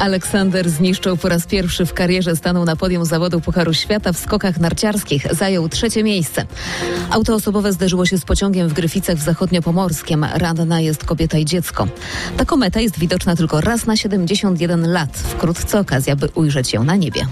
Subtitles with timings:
[0.00, 4.60] Aleksander zniszczył po raz pierwszy w karierze, stanął na podium zawodu Pucharu Świata w skokach
[4.60, 5.34] narciarskich.
[5.34, 6.46] Zajął trzecie miejsce.
[7.10, 10.24] Auto osobowe zderzyło się z pociągiem w Gryficach w Zachodniopomorskiem.
[10.34, 11.86] Ranna jest kobieta i dziecko.
[12.36, 15.10] Ta kometa jest widoczna tylko raz na 71 lat.
[15.10, 17.26] Wkrótce okazja, by ujrzeć ją na niebie.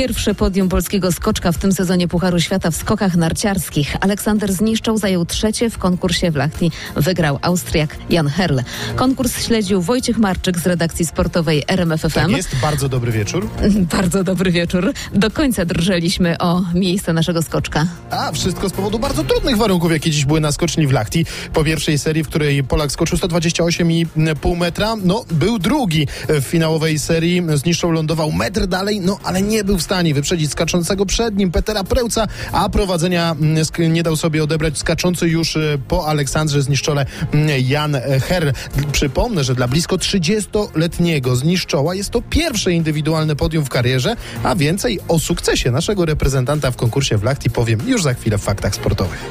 [0.00, 3.96] Pierwsze podium polskiego skoczka w tym sezonie Pucharu Świata w skokach narciarskich.
[4.00, 6.70] Aleksander zniszczał, zajął trzecie w konkursie w Lachti.
[6.96, 8.58] Wygrał Austriak Jan Herl.
[8.96, 12.10] Konkurs śledził Wojciech Marczyk z redakcji sportowej RMFFM.
[12.10, 13.48] Tak jest, bardzo dobry wieczór.
[13.96, 14.92] Bardzo dobry wieczór.
[15.14, 17.86] Do końca drżeliśmy o miejsce naszego skoczka.
[18.10, 21.26] A wszystko z powodu bardzo trudnych warunków, jakie dziś były na skoczni w Lachti.
[21.52, 27.42] Po pierwszej serii, w której Polak skoczył 128,5 metra, no był drugi w finałowej serii.
[27.54, 31.84] Zniszczał, lądował metr dalej, no ale nie był w stanie wyprzedzić skaczącego przed nim Petera
[31.84, 37.48] Prełca, a prowadzenia mm, nie dał sobie odebrać skaczący już e, po Aleksandrze Zniszczole mm,
[37.68, 37.96] Jan
[38.28, 38.52] Herr.
[38.92, 45.00] Przypomnę, że dla blisko 30-letniego Zniszczoła jest to pierwsze indywidualne podium w karierze, a więcej
[45.08, 49.30] o sukcesie naszego reprezentanta w konkursie w Lachti powiem już za chwilę w faktach sportowych.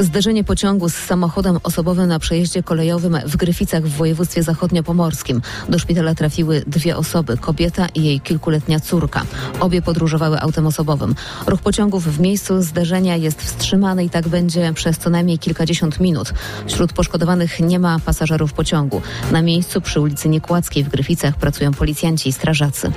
[0.00, 5.42] Zderzenie pociągu z samochodem osobowym na przejeździe kolejowym w Gryficach w województwie zachodniopomorskim.
[5.68, 9.22] Do szpitala trafiły dwie osoby, kobieta i jej kilkuletnia córka.
[9.60, 11.14] Obie podróżowały autem osobowym.
[11.46, 16.32] Ruch pociągów w miejscu zderzenia jest wstrzymany i tak będzie przez co najmniej kilkadziesiąt minut.
[16.66, 19.02] Wśród poszkodowanych nie ma pasażerów pociągu.
[19.32, 22.92] Na miejscu przy ulicy Niekładzkiej w Gryficach pracują policjanci i strażacy.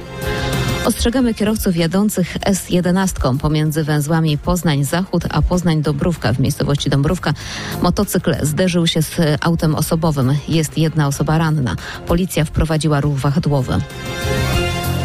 [0.86, 7.34] Ostrzegamy kierowców jadących S11 pomiędzy węzłami Poznań-Zachód a Poznań-Dobrówka w miejscowości Dąbrówka.
[7.82, 10.36] Motocykl zderzył się z autem osobowym.
[10.48, 11.76] Jest jedna osoba ranna.
[12.08, 13.74] Policja wprowadziła ruch wahadłowy.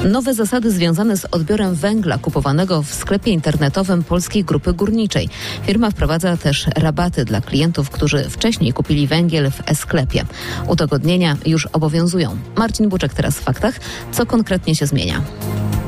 [0.05, 5.29] Nowe zasady związane z odbiorem węgla kupowanego w sklepie internetowym Polskiej Grupy Górniczej.
[5.63, 10.25] Firma wprowadza też rabaty dla klientów, którzy wcześniej kupili węgiel w e-sklepie.
[10.69, 12.37] Udogodnienia już obowiązują.
[12.57, 13.75] Marcin Buczek teraz w faktach.
[14.13, 15.23] Co konkretnie się zmienia?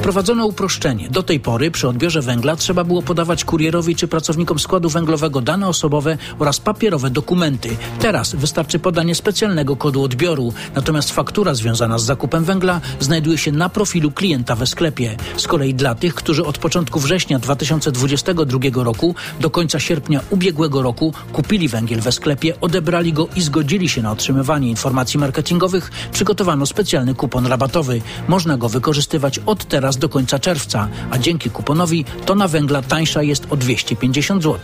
[0.00, 1.08] Wprowadzono uproszczenie.
[1.10, 5.68] Do tej pory przy odbiorze węgla trzeba było podawać kurierowi czy pracownikom składu węglowego dane
[5.68, 7.76] osobowe oraz papierowe dokumenty.
[7.98, 10.52] Teraz wystarczy podanie specjalnego kodu odbioru.
[10.74, 15.16] Natomiast faktura związana z zakupem węgla znajduje się na profilu klienta we sklepie.
[15.36, 21.14] Z kolei dla tych, którzy od początku września 2022 roku do końca sierpnia ubiegłego roku
[21.32, 27.14] kupili węgiel we sklepie, odebrali go i zgodzili się na otrzymywanie informacji marketingowych, przygotowano specjalny
[27.14, 28.00] kupon rabatowy.
[28.28, 33.46] Można go wykorzystywać od teraz do końca czerwca, a dzięki kuponowi tona węgla tańsza jest
[33.50, 34.60] o 250 zł.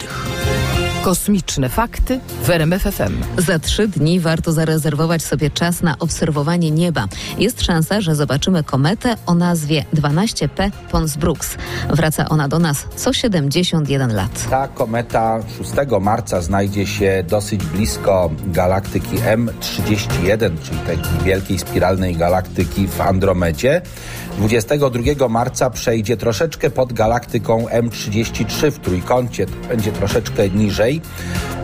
[1.07, 3.23] Kosmiczne fakty w RMF FM.
[3.39, 7.07] Za trzy dni warto zarezerwować sobie czas na obserwowanie nieba.
[7.39, 11.57] Jest szansa, że zobaczymy kometę o nazwie 12P Pons Brooks.
[11.91, 14.51] Wraca ona do nas co 71 lat.
[14.51, 22.89] Ta kometa 6 marca znajdzie się dosyć blisko galaktyki M31, czyli tej wielkiej spiralnej galaktyki
[22.89, 23.83] w Andromedzie.
[24.39, 30.96] 22 marca przejdzie troszeczkę pod galaktyką M33 w trójkącie, to będzie troszeczkę niżej.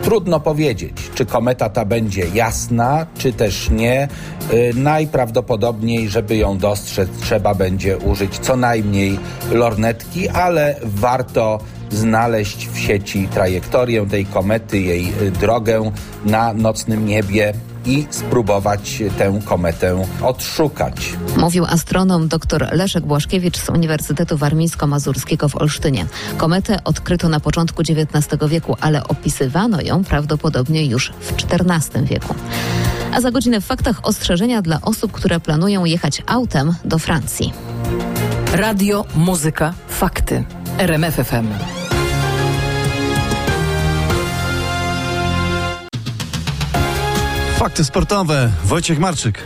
[0.03, 4.07] Trudno powiedzieć, czy kometa ta będzie jasna, czy też nie.
[4.51, 9.19] Yy, najprawdopodobniej, żeby ją dostrzec, trzeba będzie użyć co najmniej
[9.51, 15.91] lornetki, ale warto znaleźć w sieci trajektorię tej komety, jej drogę
[16.25, 17.53] na nocnym niebie
[17.85, 21.13] i spróbować tę kometę odszukać.
[21.37, 26.05] Mówił astronom dr Leszek Błaszkiewicz z Uniwersytetu Warmińsko-Mazurskiego w Olsztynie.
[26.37, 32.35] Kometę odkryto na początku XIX wieku, ale opisywano ją prawdopodobnie już w XIV wieku.
[33.13, 37.53] A za godzinę w faktach ostrzeżenia dla osób, które planują jechać autem do Francji.
[38.53, 40.43] Radio, muzyka, fakty.
[40.77, 41.19] RMF
[47.63, 48.51] Fakty sportowe.
[48.63, 49.39] Wojciech Marczyk.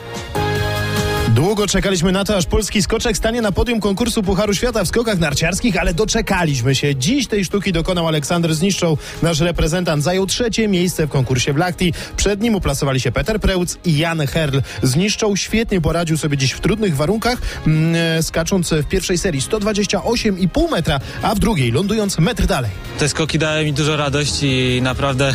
[1.29, 5.19] Długo czekaliśmy na to, aż polski skoczek stanie na podium konkursu Pucharu Świata w skokach
[5.19, 6.95] narciarskich, ale doczekaliśmy się.
[6.95, 8.97] Dziś tej sztuki dokonał Aleksander Zniszczą.
[9.21, 11.93] Nasz reprezentant zajął trzecie miejsce w konkursie w Lachti.
[12.15, 14.59] Przed nim uplasowali się Peter Preutz i Jan Herl.
[14.83, 17.37] Zniszczą świetnie poradził sobie dziś w trudnych warunkach,
[17.67, 22.71] mm, skacząc w pierwszej serii 128,5 metra, a w drugiej lądując metr dalej.
[22.99, 25.33] Te skoki dają mi dużo radości i naprawdę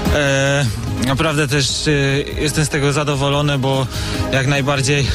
[1.07, 1.91] naprawdę też e,
[2.41, 3.87] jestem z tego zadowolony, bo
[4.31, 5.07] jak najbardziej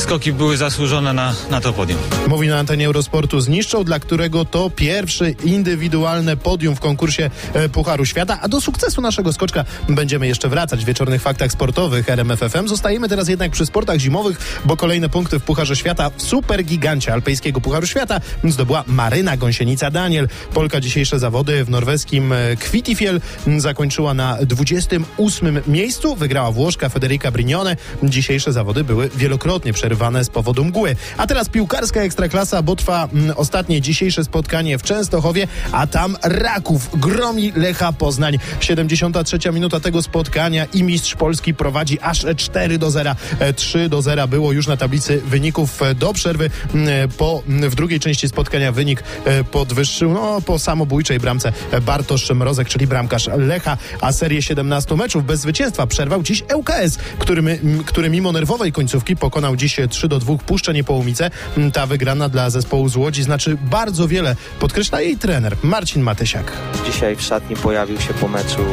[0.00, 1.98] skoki były zasłużone na, na to podium.
[2.28, 8.06] Mówi na antenie Eurosportu zniszczą, dla którego to pierwszy indywidualne podium w konkursie e, Pucharu
[8.06, 12.68] Świata, a do sukcesu naszego skoczka będziemy jeszcze wracać w wieczornych faktach sportowych RMFFM.
[12.68, 17.60] Zostajemy teraz jednak przy sportach zimowych, bo kolejne punkty w Pucharze Świata w supergigancie alpejskiego
[17.60, 20.28] Pucharu Świata zdobyła Maryna Gąsienica-Daniel.
[20.54, 23.20] Polka dzisiejsze zawody w norweskim e, Kvittifiel
[23.56, 26.16] zakończyła na 28 miejscu.
[26.16, 27.76] Wygrała Włoszka Federica Brignone.
[28.02, 30.96] Dzisiejsze zawody były wielokrotnie przerywane z powodu mgły.
[31.16, 37.00] A teraz piłkarska ekstraklasa, bo trwa mm, ostatnie dzisiejsze spotkanie w Częstochowie, a tam Raków
[37.00, 38.38] gromi Lecha Poznań.
[38.60, 43.14] 73 minuta tego spotkania i mistrz Polski prowadzi aż 4 do 0.
[43.56, 46.50] 3 do 0 było już na tablicy wyników e, do przerwy.
[46.74, 51.52] Mm, Po, mm, w drugiej części spotkania wynik e, podwyższył no, po samobójczej bramce
[51.82, 57.60] Bartosz Mrozek, czyli bramkarz Lecha, a serię 17 meczów bez zwycięstwa przerwał dziś ŁKS, który,
[57.86, 61.30] który mimo nerwowej końcówki pokonał dziś 3 do 2 Puszczę Niepołumice.
[61.56, 66.52] M, Ta wygrana dla zespołu z Łodzi znaczy bardzo wiele, podkreśla jej trener Marcin Matysiak.
[66.86, 68.64] Dzisiaj w szatni pojawił się po meczu,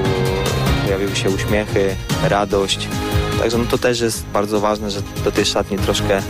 [0.85, 2.87] pojawiły się uśmiechy, radość.
[3.39, 6.21] Także no to też jest bardzo ważne, że do tej szatni troszkę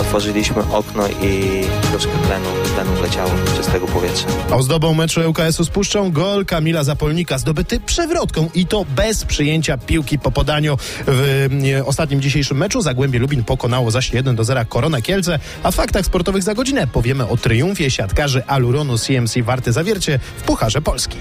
[0.00, 4.26] otworzyliśmy okno i troszkę tlenu, tlenu wleciało czystego powietrza.
[4.50, 10.18] Ozdobą meczu ŁKS-u z Puszczą gol Kamila Zapolnika zdobyty przewrotką i to bez przyjęcia piłki
[10.18, 11.48] po podaniu w
[11.84, 12.80] ostatnim dzisiejszym meczu.
[12.80, 16.86] Zagłębie Lubin pokonało zaś 1 do 0 Koronę Kielce, a w faktach sportowych za godzinę
[16.86, 21.18] powiemy o triumfie siatkarzy Aluronu CMC Warte Zawiercie w Pucharze Polski.